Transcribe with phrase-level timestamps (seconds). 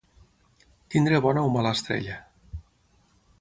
[0.95, 2.17] Tenir bona o mala estrella.